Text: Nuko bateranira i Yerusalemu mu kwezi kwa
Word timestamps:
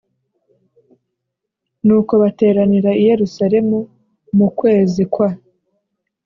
Nuko 1.85 2.13
bateranira 2.21 2.91
i 2.95 3.03
Yerusalemu 3.09 3.77
mu 4.37 4.47
kwezi 4.59 5.01
kwa 5.13 5.29